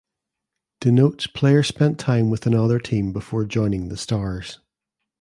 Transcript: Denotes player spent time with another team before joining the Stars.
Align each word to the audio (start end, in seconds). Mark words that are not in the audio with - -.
Denotes 0.79 1.27
player 1.27 1.61
spent 1.61 1.99
time 1.99 2.31
with 2.31 2.47
another 2.47 2.79
team 2.79 3.13
before 3.13 3.45
joining 3.45 3.89
the 3.89 3.97
Stars. 3.97 4.57